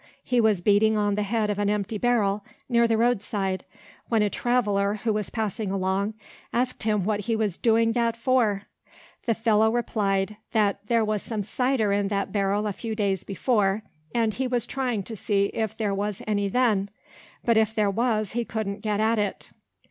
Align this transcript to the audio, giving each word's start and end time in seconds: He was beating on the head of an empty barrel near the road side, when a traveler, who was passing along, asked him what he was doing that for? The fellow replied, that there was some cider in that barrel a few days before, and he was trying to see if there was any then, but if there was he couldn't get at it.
He 0.23 0.41
was 0.41 0.61
beating 0.61 0.97
on 0.97 1.13
the 1.13 1.21
head 1.21 1.51
of 1.51 1.59
an 1.59 1.69
empty 1.69 1.99
barrel 1.99 2.43
near 2.67 2.87
the 2.87 2.97
road 2.97 3.21
side, 3.21 3.65
when 4.09 4.23
a 4.23 4.31
traveler, 4.31 4.95
who 5.03 5.13
was 5.13 5.29
passing 5.29 5.69
along, 5.69 6.15
asked 6.51 6.81
him 6.81 7.05
what 7.05 7.19
he 7.19 7.35
was 7.35 7.55
doing 7.55 7.91
that 7.91 8.17
for? 8.17 8.63
The 9.27 9.35
fellow 9.35 9.69
replied, 9.69 10.37
that 10.53 10.79
there 10.87 11.05
was 11.05 11.21
some 11.21 11.43
cider 11.43 11.93
in 11.93 12.07
that 12.07 12.31
barrel 12.31 12.65
a 12.65 12.73
few 12.73 12.95
days 12.95 13.23
before, 13.23 13.83
and 14.11 14.33
he 14.33 14.47
was 14.47 14.65
trying 14.65 15.03
to 15.03 15.15
see 15.15 15.51
if 15.53 15.77
there 15.77 15.93
was 15.93 16.23
any 16.25 16.49
then, 16.49 16.89
but 17.45 17.55
if 17.55 17.75
there 17.75 17.91
was 17.91 18.31
he 18.31 18.43
couldn't 18.43 18.79
get 18.81 18.99
at 18.99 19.19
it. 19.19 19.51